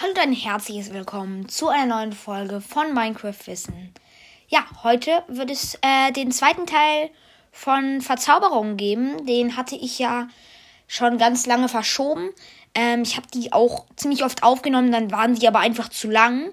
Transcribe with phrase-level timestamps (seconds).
[0.00, 3.92] Hallo und ein herzliches Willkommen zu einer neuen Folge von Minecraft Wissen.
[4.48, 7.10] Ja, heute wird es äh, den zweiten Teil
[7.52, 9.26] von Verzauberungen geben.
[9.26, 10.28] Den hatte ich ja
[10.86, 12.30] schon ganz lange verschoben.
[12.74, 16.50] Ähm, ich habe die auch ziemlich oft aufgenommen, dann waren die aber einfach zu lang.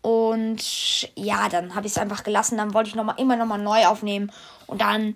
[0.00, 2.58] Und ja, dann habe ich es einfach gelassen.
[2.58, 4.30] Dann wollte ich noch mal, immer noch mal neu aufnehmen.
[4.68, 5.14] Und dann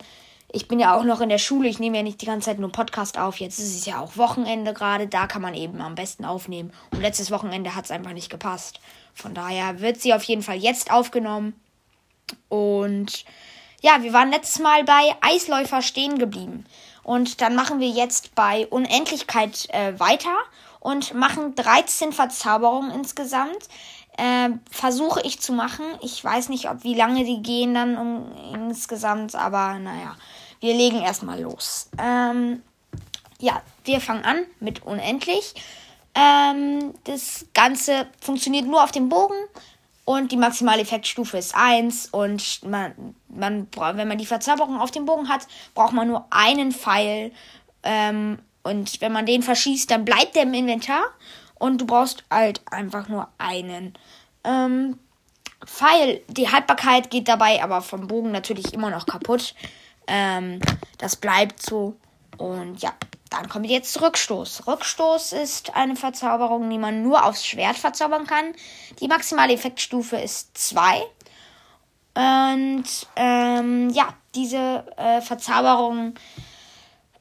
[0.50, 2.58] ich bin ja auch noch in der Schule, ich nehme ja nicht die ganze Zeit
[2.58, 3.38] nur Podcast auf.
[3.38, 6.72] Jetzt ist es ja auch Wochenende gerade, da kann man eben am besten aufnehmen.
[6.90, 8.80] Und letztes Wochenende hat es einfach nicht gepasst.
[9.14, 11.54] Von daher wird sie auf jeden Fall jetzt aufgenommen.
[12.48, 13.24] Und
[13.82, 16.64] ja, wir waren letztes Mal bei Eisläufer stehen geblieben.
[17.02, 20.36] Und dann machen wir jetzt bei Unendlichkeit äh, weiter
[20.80, 23.68] und machen 13 Verzauberungen insgesamt.
[24.18, 25.84] Äh, versuche ich zu machen.
[26.02, 30.16] Ich weiß nicht, ob wie lange die gehen dann um, insgesamt, aber naja,
[30.58, 31.88] wir legen erstmal los.
[31.98, 32.60] Ähm,
[33.38, 35.54] ja, wir fangen an mit unendlich.
[36.16, 39.36] Ähm, das Ganze funktioniert nur auf dem Bogen
[40.04, 45.04] und die maximale Effektstufe ist 1 und man, man, wenn man die Verzauberung auf dem
[45.04, 47.30] Bogen hat, braucht man nur einen Pfeil
[47.84, 51.04] ähm, und wenn man den verschießt, dann bleibt der im Inventar
[51.58, 53.94] und du brauchst halt einfach nur einen.
[54.44, 54.98] Ähm,
[55.64, 59.54] Pfeil, die Haltbarkeit geht dabei aber vom Bogen natürlich immer noch kaputt.
[60.06, 60.60] Ähm,
[60.98, 61.96] das bleibt so.
[62.36, 62.92] Und ja,
[63.30, 64.66] dann kommt jetzt Rückstoß.
[64.66, 68.54] Rückstoß ist eine Verzauberung, die man nur aufs Schwert verzaubern kann.
[69.00, 71.02] Die maximale Effektstufe ist 2.
[72.14, 72.84] Und
[73.16, 76.14] ähm, ja, diese äh, Verzauberung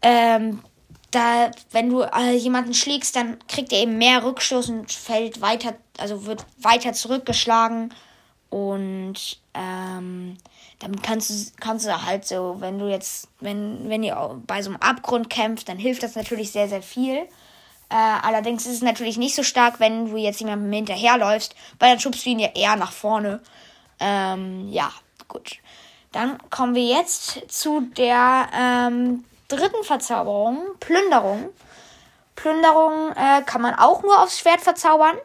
[0.02, 0.64] ähm,
[1.12, 5.76] da, wenn du äh, jemanden schlägst, dann kriegt er eben mehr Rückstoß und fällt weiter,
[5.98, 7.94] also wird weiter zurückgeschlagen.
[8.50, 10.38] Und ähm,
[10.80, 14.70] damit kannst du, kannst du halt so, wenn du jetzt, wenn, wenn ihr bei so
[14.70, 17.28] einem Abgrund kämpft, dann hilft das natürlich sehr, sehr viel.
[17.90, 22.00] Äh, allerdings ist es natürlich nicht so stark, wenn du jetzt jemandem hinterherläufst, weil dann
[22.00, 23.42] schubst du ihn ja eher nach vorne.
[24.00, 24.92] Ähm, ja,
[25.28, 25.58] gut.
[26.12, 31.50] Dann kommen wir jetzt zu der ähm, dritten Verzauberung, Plünderung.
[32.36, 35.16] Plünderung äh, kann man auch nur aufs Schwert verzaubern.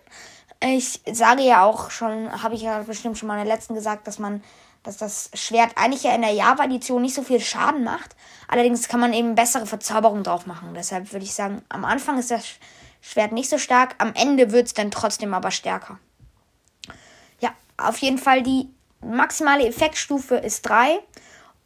[0.60, 4.06] Ich sage ja auch schon, habe ich ja bestimmt schon mal in der letzten gesagt,
[4.06, 4.42] dass man,
[4.82, 8.16] dass das Schwert eigentlich ja in der Java-Edition nicht so viel Schaden macht.
[8.48, 10.72] Allerdings kann man eben bessere Verzauberungen drauf machen.
[10.74, 12.44] Deshalb würde ich sagen, am Anfang ist das
[13.00, 15.98] Schwert nicht so stark, am Ende wird es dann trotzdem aber stärker.
[17.40, 18.68] Ja, auf jeden Fall die
[19.00, 21.00] maximale Effektstufe ist 3.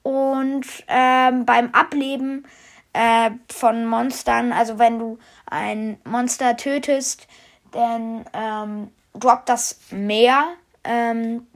[0.06, 2.46] Und ähm, beim Ableben
[2.92, 7.26] äh, von Monstern, also wenn du ein Monster tötest,
[7.72, 10.44] dann ähm, droppt das mehr
[10.84, 11.48] ähm,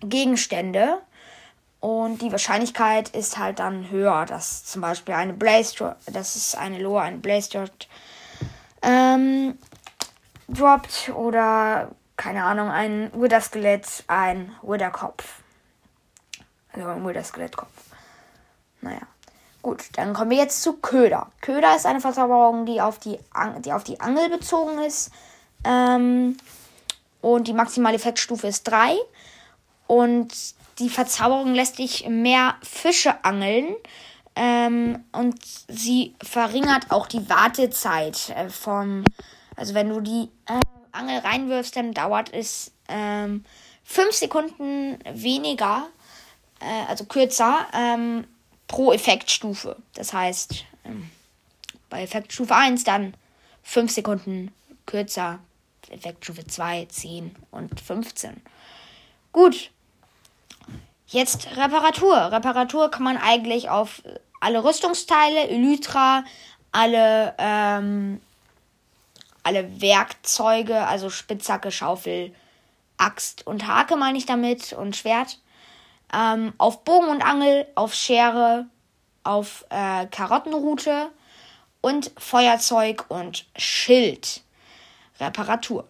[0.00, 1.02] Gegenstände.
[1.80, 6.78] Und die Wahrscheinlichkeit ist halt dann höher, dass zum Beispiel eine Blaze, das ist eine
[6.78, 7.66] Lore, eine Blaze
[8.80, 9.58] ähm,
[10.48, 15.42] droppt oder keine Ahnung, ein Wither-Skelett, ein Wither-Kopf.
[16.72, 17.87] Also ein Wither-Skelettkopf.
[18.80, 19.00] Naja.
[19.62, 21.30] Gut, dann kommen wir jetzt zu Köder.
[21.40, 25.10] Köder ist eine Verzauberung, die auf die, An die, auf die Angel bezogen ist.
[25.64, 26.36] Ähm,
[27.20, 28.96] und die maximale Effektstufe ist 3.
[29.88, 30.32] Und
[30.78, 33.74] die Verzauberung lässt dich mehr Fische angeln.
[34.36, 39.02] Ähm, und sie verringert auch die Wartezeit äh, vom.
[39.56, 40.60] Also, wenn du die äh,
[40.92, 43.44] Angel reinwirfst, dann dauert es 5 ähm,
[44.12, 45.88] Sekunden weniger,
[46.60, 47.66] äh, also kürzer.
[47.74, 48.24] Ähm,
[48.68, 49.76] pro Effektstufe.
[49.94, 51.10] Das heißt, ähm,
[51.90, 53.14] bei Effektstufe 1 dann
[53.64, 54.52] 5 Sekunden
[54.86, 55.40] kürzer,
[55.90, 58.40] Effektstufe 2, 10 und 15.
[59.32, 59.70] Gut.
[61.06, 62.30] Jetzt Reparatur.
[62.30, 64.02] Reparatur kann man eigentlich auf
[64.40, 66.24] alle Rüstungsteile, Elytra,
[66.70, 68.20] alle, ähm,
[69.42, 72.34] alle Werkzeuge, also Spitzhacke, Schaufel,
[72.98, 75.38] Axt und Hake meine ich damit und Schwert
[76.12, 78.66] ähm, auf Bogen und Angel, auf Schere,
[79.24, 81.10] auf äh, Karottenrute
[81.80, 84.42] und Feuerzeug und Schild.
[85.20, 85.86] Reparatur.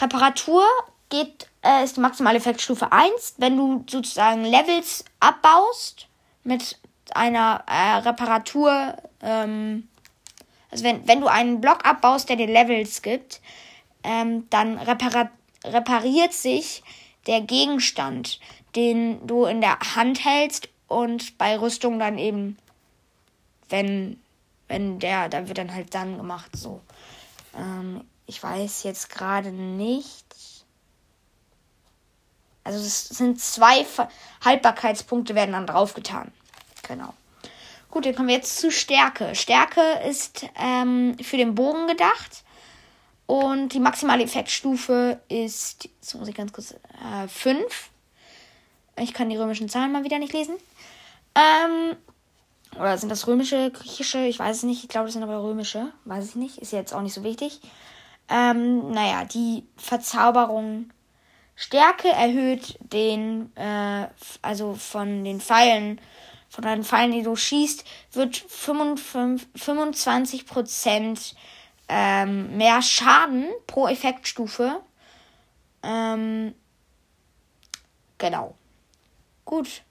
[0.00, 0.64] Reparatur
[1.08, 3.34] geht, äh, ist die maximale Effektstufe 1.
[3.38, 6.06] Wenn du sozusagen Levels abbaust
[6.44, 6.78] mit
[7.14, 9.88] einer äh, Reparatur, ähm,
[10.70, 13.40] also wenn, wenn du einen Block abbaust, der dir Levels gibt,
[14.02, 16.82] ähm, dann repariert sich
[17.26, 18.40] der Gegenstand
[18.76, 22.58] den du in der Hand hältst und bei Rüstung dann eben,
[23.68, 24.20] wenn,
[24.68, 26.80] wenn der, da wird dann halt dann gemacht, so.
[27.56, 30.24] Ähm, ich weiß jetzt gerade nicht.
[32.62, 33.84] Also es sind zwei
[34.44, 36.30] Haltbarkeitspunkte werden dann draufgetan.
[36.86, 37.14] Genau.
[37.90, 39.34] Gut, dann kommen wir jetzt zu Stärke.
[39.34, 42.44] Stärke ist ähm, für den Bogen gedacht.
[43.26, 46.74] Und die maximale Effektstufe ist, jetzt muss ich ganz kurz,
[47.28, 47.58] 5.
[47.58, 47.64] Äh,
[49.00, 50.54] ich kann die römischen Zahlen mal wieder nicht lesen.
[51.34, 51.96] Ähm,
[52.76, 54.24] oder sind das römische, griechische?
[54.26, 54.82] Ich weiß es nicht.
[54.82, 55.92] Ich glaube, das sind aber römische.
[56.04, 56.58] Weiß ich nicht.
[56.58, 57.60] Ist jetzt auch nicht so wichtig.
[58.28, 60.90] Ähm, naja, die Verzauberung
[61.56, 64.06] Stärke erhöht den, äh,
[64.40, 66.00] also von den Pfeilen,
[66.48, 71.34] von den Pfeilen, die du schießt, wird 55, 25%
[71.88, 74.80] ähm, mehr Schaden pro Effektstufe.
[75.82, 76.54] Ähm,
[78.16, 78.54] genau.
[79.50, 79.82] Gut.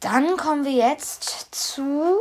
[0.00, 2.20] Dann kommen wir jetzt zu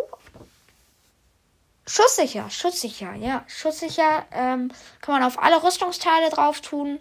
[1.86, 3.44] Schusssicher, schusssicher, ja.
[3.48, 6.98] Schusssicher ähm, kann man auf alle Rüstungsteile drauf tun.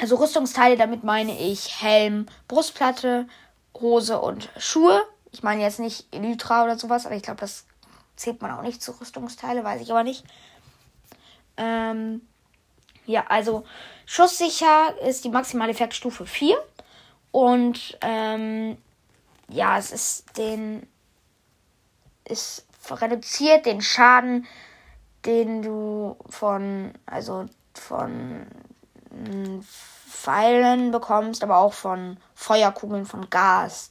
[0.00, 3.28] Also Rüstungsteile, damit meine ich Helm, Brustplatte,
[3.80, 5.00] Hose und Schuhe.
[5.30, 7.66] Ich meine jetzt nicht Elytra oder sowas, aber ich glaube, das
[8.16, 10.24] zählt man auch nicht zu Rüstungsteile, weiß ich aber nicht.
[11.56, 12.26] Ähm,
[13.04, 13.64] ja, also
[14.06, 16.58] schusssicher ist die maximale Effektstufe 4.
[17.36, 18.78] Und ähm,
[19.48, 20.88] ja, es ist den.
[22.24, 24.46] Es reduziert den Schaden,
[25.26, 27.44] den du von, also
[27.74, 28.46] von
[29.10, 33.90] hm, Pfeilen bekommst, aber auch von Feuerkugeln, von Gas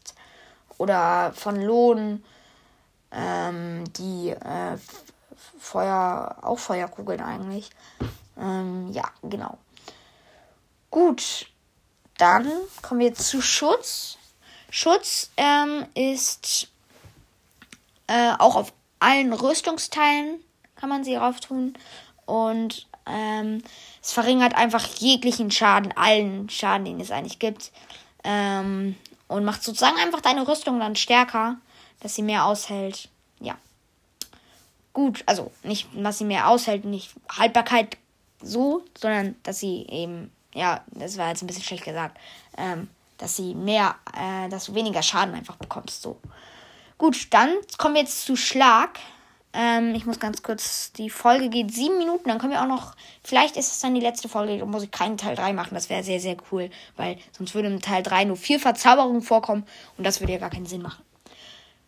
[0.80, 2.26] oder von Lohn,
[3.12, 4.76] ähm, die äh,
[5.60, 7.70] Feuer, auch Feuerkugeln eigentlich.
[8.40, 9.60] Ähm, ja, genau.
[10.90, 11.52] Gut,
[12.18, 12.50] dann
[12.82, 14.18] kommen wir zu Schutz.
[14.70, 16.68] Schutz ähm, ist
[18.08, 20.40] äh, auch auf allen Rüstungsteilen
[20.76, 21.78] kann man sie drauf tun.
[22.26, 23.64] Und ähm,
[24.02, 27.72] es verringert einfach jeglichen Schaden, allen Schaden, den es eigentlich gibt.
[28.24, 28.96] Ähm,
[29.28, 31.58] und macht sozusagen einfach deine Rüstung dann stärker,
[32.00, 33.10] dass sie mehr aushält.
[33.40, 33.58] Ja.
[34.94, 37.98] Gut, also nicht, dass sie mehr aushält, nicht Haltbarkeit
[38.42, 42.18] so, sondern dass sie eben, ja, das war jetzt ein bisschen schlecht gesagt,
[42.58, 46.18] ähm, dass sie mehr, äh, dass du weniger Schaden einfach bekommst, so.
[46.98, 49.00] Gut, dann kommen wir jetzt zu Schlag.
[49.52, 52.96] Ähm, ich muss ganz kurz, die Folge geht sieben Minuten, dann können wir auch noch,
[53.24, 55.90] vielleicht ist es dann die letzte Folge, da muss ich keinen Teil 3 machen, das
[55.90, 59.66] wäre sehr, sehr cool, weil sonst würde im Teil 3 nur vier Verzauberungen vorkommen
[59.98, 61.04] und das würde ja gar keinen Sinn machen.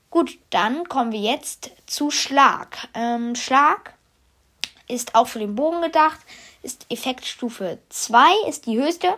[0.10, 2.88] Gut, dann kommen wir jetzt zu Schlag.
[2.94, 3.96] Ähm, Schlag
[4.88, 6.20] ist auch für den Bogen gedacht,
[6.68, 9.18] ist Effektstufe 2, ist die höchste.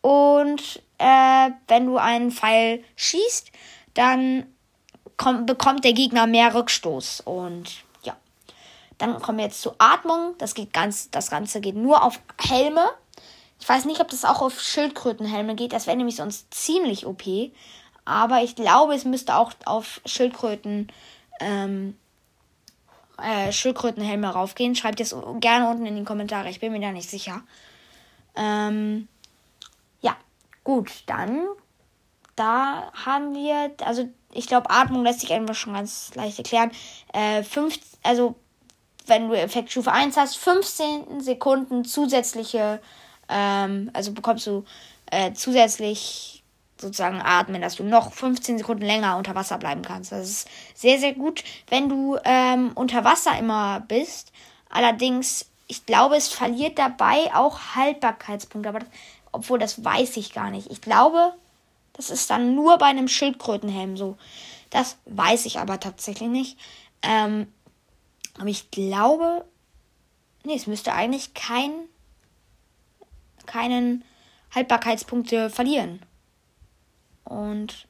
[0.00, 3.50] Und äh, wenn du einen Pfeil schießt,
[3.94, 4.46] dann
[5.16, 7.22] kommt, bekommt der Gegner mehr Rückstoß.
[7.22, 8.16] Und ja.
[8.98, 10.34] Dann kommen wir jetzt zur Atmung.
[10.38, 12.88] Das, geht ganz, das Ganze geht nur auf Helme.
[13.60, 15.72] Ich weiß nicht, ob das auch auf Schildkrötenhelme geht.
[15.72, 17.24] Das wäre nämlich sonst ziemlich OP.
[18.04, 20.86] Aber ich glaube, es müsste auch auf Schildkröten,
[21.40, 21.96] ähm,
[23.22, 24.74] äh, Schildkrötenhelme raufgehen.
[24.74, 26.50] Schreibt es gerne unten in die Kommentare.
[26.50, 27.42] Ich bin mir da nicht sicher.
[28.36, 29.08] Ähm,
[30.00, 30.16] ja,
[30.64, 31.46] gut, dann
[32.36, 36.70] da haben wir, also ich glaube, Atmung lässt sich einfach schon ganz leicht erklären.
[37.12, 38.36] Äh, fünf, also,
[39.06, 42.80] wenn du Effektstufe 1 hast, 15 Sekunden zusätzliche,
[43.28, 44.64] ähm, also bekommst du
[45.10, 46.35] äh, zusätzlich
[46.78, 50.12] sozusagen atmen, dass du noch 15 Sekunden länger unter Wasser bleiben kannst.
[50.12, 54.32] Das ist sehr, sehr gut, wenn du ähm, unter Wasser immer bist.
[54.68, 58.68] Allerdings, ich glaube, es verliert dabei auch Haltbarkeitspunkte.
[58.68, 58.88] Aber das,
[59.32, 60.70] obwohl, das weiß ich gar nicht.
[60.70, 61.32] Ich glaube,
[61.94, 64.18] das ist dann nur bei einem Schildkrötenhelm so.
[64.70, 66.58] Das weiß ich aber tatsächlich nicht.
[67.02, 67.46] Ähm,
[68.38, 69.44] aber ich glaube,
[70.44, 71.72] nee, es müsste eigentlich kein,
[73.46, 74.04] keinen
[74.54, 76.00] Haltbarkeitspunkte verlieren.
[77.26, 77.86] Und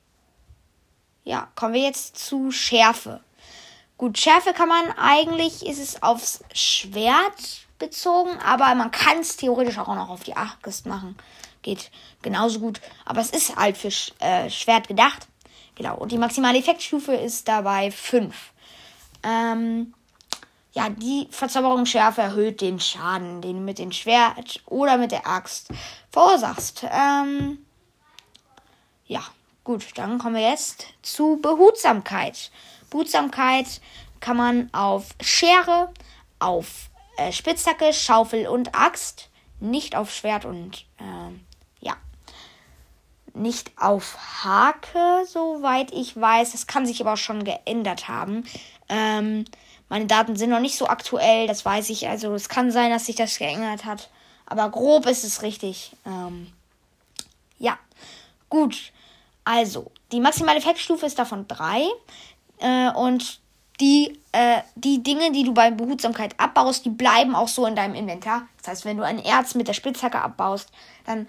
[1.24, 3.20] ja, kommen wir jetzt zu Schärfe.
[3.96, 9.78] Gut, Schärfe kann man eigentlich, ist es aufs Schwert bezogen, aber man kann es theoretisch
[9.78, 11.16] auch noch auf die Axt machen
[11.66, 11.90] geht
[12.22, 12.80] genauso gut.
[13.04, 13.90] Aber es ist halt für
[14.20, 15.26] äh, Schwert gedacht.
[15.74, 15.96] Genau.
[15.96, 18.34] Und die maximale Effektstufe ist dabei 5.
[19.22, 19.92] Ähm,
[20.72, 25.68] ja, die Verzauberungsschärfe erhöht den Schaden, den du mit dem Schwert oder mit der Axt
[26.10, 26.86] verursachst.
[26.90, 27.58] Ähm,
[29.06, 29.22] ja,
[29.64, 32.50] gut, dann kommen wir jetzt zu Behutsamkeit.
[32.90, 33.80] Behutsamkeit
[34.20, 35.92] kann man auf Schere,
[36.38, 39.28] auf äh, Spitzhacke, Schaufel und Axt,
[39.60, 41.46] nicht auf Schwert und ähm,
[43.36, 46.52] nicht auf Hake, soweit ich weiß.
[46.52, 48.44] Das kann sich aber auch schon geändert haben.
[48.88, 49.44] Ähm,
[49.88, 52.08] meine Daten sind noch nicht so aktuell, das weiß ich.
[52.08, 54.10] Also es kann sein, dass sich das geändert hat.
[54.46, 55.92] Aber grob ist es richtig.
[56.04, 56.52] Ähm,
[57.58, 57.78] ja,
[58.48, 58.92] gut.
[59.46, 61.84] Also, die maximale Effektstufe ist davon 3.
[62.58, 63.40] Äh, und
[63.80, 67.94] die, äh, die Dinge, die du bei Behutsamkeit abbaust, die bleiben auch so in deinem
[67.94, 68.48] Inventar.
[68.58, 70.70] Das heißt, wenn du ein Erz mit der Spitzhacke abbaust,
[71.04, 71.28] dann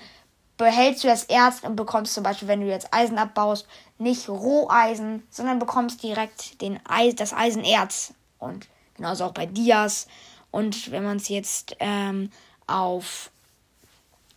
[0.57, 3.67] behältst du das Erz und bekommst zum Beispiel, wenn du jetzt Eisen abbaust,
[3.99, 8.15] nicht Roheisen, sondern bekommst direkt den Eis, das Eisenerz.
[8.39, 10.07] Und genauso auch bei Dias.
[10.49, 12.31] Und wenn man es jetzt ähm,
[12.65, 13.29] auf,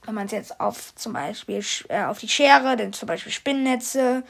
[0.04, 4.23] wenn man es jetzt auf zum Beispiel äh, auf die Schere, dann zum Beispiel Spinnnetze,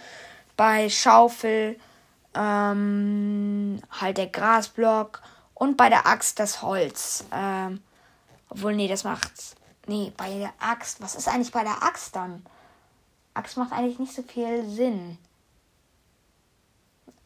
[0.57, 1.79] bei Schaufel
[2.35, 5.23] ähm, halt der Grasblock
[5.55, 7.25] und bei der Axt das Holz.
[7.33, 7.83] Ähm,
[8.49, 9.55] obwohl, nee, das macht's.
[9.87, 11.00] Nee, bei der Axt.
[11.00, 12.45] Was ist eigentlich bei der Axt dann?
[13.35, 15.19] Axt macht eigentlich nicht so viel Sinn.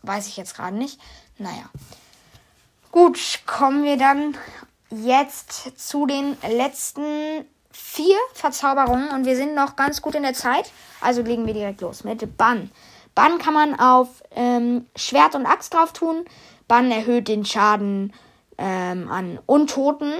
[0.02, 1.00] Weiß ich jetzt gerade nicht.
[1.38, 1.70] Naja.
[2.92, 4.36] Gut, kommen wir dann
[4.90, 10.70] jetzt zu den letzten vier Verzauberungen und wir sind noch ganz gut in der Zeit.
[11.00, 12.70] Also legen wir direkt los mit Bann.
[13.14, 16.24] Bann kann man auf ähm, Schwert und Axt drauf tun.
[16.68, 18.12] Bann erhöht den Schaden
[18.58, 20.12] ähm, an Untoten,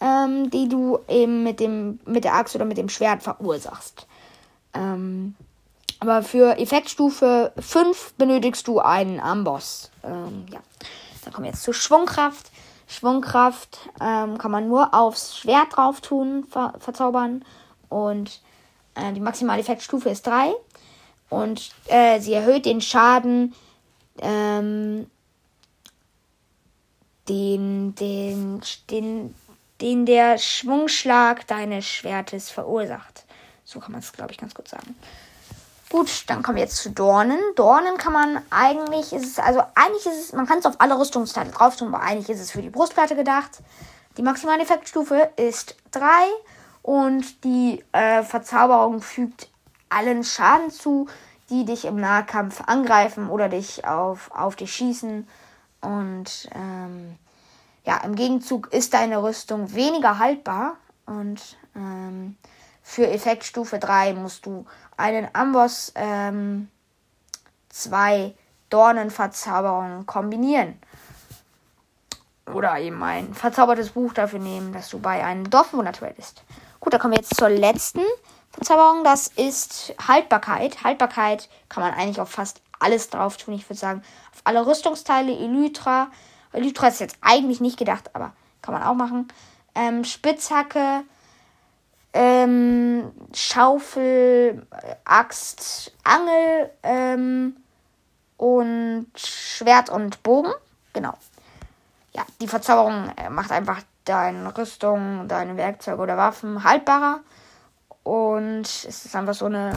[0.00, 4.06] ähm, die du eben mit, dem, mit der Axt oder mit dem Schwert verursachst.
[4.74, 5.34] Ähm,
[5.98, 9.90] aber für Effektstufe 5 benötigst du einen Amboss.
[10.04, 10.60] Ähm, ja.
[11.24, 12.50] Dann kommen wir jetzt zur Schwungkraft.
[12.92, 17.44] Schwungkraft ähm, kann man nur aufs Schwert drauf tun, ver verzaubern.
[17.88, 18.40] Und
[18.94, 20.52] äh, die maximale Effektstufe ist 3.
[21.30, 23.54] Und äh, sie erhöht den Schaden,
[24.20, 25.10] ähm,
[27.28, 29.34] den, den, den,
[29.80, 33.24] den der Schwungschlag deines Schwertes verursacht.
[33.64, 34.94] So kann man es, glaube ich, ganz gut sagen.
[35.92, 37.38] Gut, dann kommen wir jetzt zu Dornen.
[37.54, 40.98] Dornen kann man eigentlich, ist es, also eigentlich ist es, man kann es auf alle
[40.98, 43.58] Rüstungsteile drauf tun, aber eigentlich ist es für die Brustplatte gedacht.
[44.16, 46.06] Die maximale Effektstufe ist 3
[46.80, 49.50] und die äh, Verzauberung fügt
[49.90, 51.08] allen Schaden zu,
[51.50, 55.28] die dich im Nahkampf angreifen oder dich auf, auf dich schießen.
[55.82, 57.18] Und ähm,
[57.84, 60.76] ja, im Gegenzug ist deine Rüstung weniger haltbar.
[61.04, 62.38] Und ähm,
[62.92, 64.66] für Effektstufe 3 musst du
[64.98, 66.68] einen Amboss ähm,
[67.70, 68.34] zwei
[68.68, 70.78] Dornenverzauberungen kombinieren.
[72.52, 76.44] Oder eben ein verzaubertes Buch dafür nehmen, dass du bei einem Dorfbewohner tradest.
[76.80, 78.02] Gut, da kommen wir jetzt zur letzten
[78.50, 80.84] Verzauberung, das ist Haltbarkeit.
[80.84, 83.54] Haltbarkeit kann man eigentlich auf fast alles drauf tun.
[83.54, 84.02] Ich würde sagen,
[84.34, 86.08] auf alle Rüstungsteile, Elytra.
[86.52, 89.28] Elytra ist jetzt eigentlich nicht gedacht, aber kann man auch machen.
[89.74, 91.04] Ähm, Spitzhacke,
[92.12, 94.66] ähm, Schaufel,
[95.04, 97.56] Axt, Angel ähm,
[98.36, 100.52] und Schwert und Bogen.
[100.92, 101.14] Genau.
[102.14, 107.20] Ja, die Verzauberung äh, macht einfach deine Rüstung, deine Werkzeuge oder Waffen haltbarer.
[108.02, 109.72] Und es ist einfach so eine.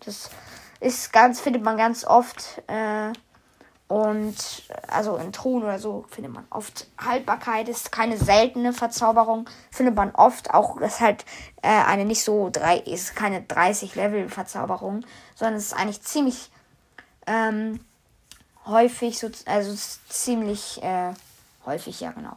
[0.00, 0.30] Das
[0.80, 2.62] ist ganz, findet man ganz oft.
[2.66, 3.12] Äh,
[3.88, 4.34] und
[4.88, 10.12] also in Truhen oder so findet man oft Haltbarkeit, ist keine seltene Verzauberung, findet man
[10.14, 11.24] oft auch, ist halt
[11.62, 15.04] äh, eine nicht so drei, ist keine 30 Level Verzauberung,
[15.36, 16.50] sondern es ist eigentlich ziemlich
[17.28, 17.78] ähm,
[18.66, 19.74] häufig, so, also
[20.08, 21.12] ziemlich äh,
[21.64, 22.36] häufig, ja genau.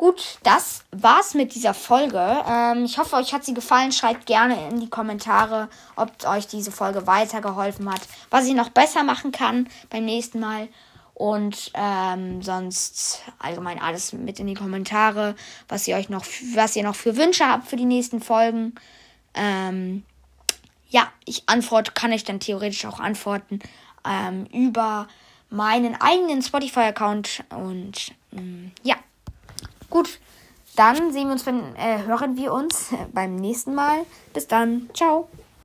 [0.00, 2.42] Gut, das war's mit dieser Folge.
[2.48, 3.92] Ähm, ich hoffe, euch hat sie gefallen.
[3.92, 9.02] Schreibt gerne in die Kommentare, ob euch diese Folge weitergeholfen hat, was ich noch besser
[9.02, 10.68] machen kann beim nächsten Mal.
[11.12, 15.34] Und ähm, sonst allgemein alles mit in die Kommentare,
[15.68, 18.76] was ihr euch noch, was ihr noch für Wünsche habt für die nächsten Folgen.
[19.34, 20.02] Ähm,
[20.88, 23.58] ja, ich antworte, kann ich dann theoretisch auch antworten
[24.08, 25.08] ähm, über
[25.50, 27.44] meinen eigenen Spotify-Account.
[27.50, 28.96] Und ähm, ja.
[29.90, 30.18] Gut,
[30.76, 34.06] dann sehen wir uns, wenn, äh, hören wir uns beim nächsten Mal.
[34.32, 34.88] Bis dann.
[34.94, 35.28] Ciao.